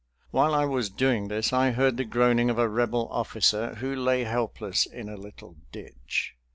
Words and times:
While 0.31 0.55
I 0.55 0.65
was 0.65 0.89
doing 0.89 1.27
this 1.27 1.53
I 1.53 1.73
heard 1.73 1.95
the 1.97 2.05
groaning 2.05 2.49
of 2.49 2.57
a 2.57 2.67
Rebel 2.67 3.07
officer, 3.11 3.75
who 3.75 3.95
lay 3.95 4.23
helpless 4.23 4.87
in 4.87 5.07
a 5.09 5.15
little 5.15 5.57
ditch. 5.71 6.33